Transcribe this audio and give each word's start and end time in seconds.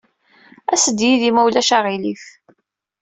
As-d 0.73 0.99
yid-i 1.07 1.31
ma 1.31 1.41
ulac 1.47 1.69
aɣilif. 1.77 2.23